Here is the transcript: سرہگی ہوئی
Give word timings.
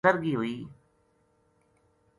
سرہگی 0.03 0.33
ہوئی 0.35 0.55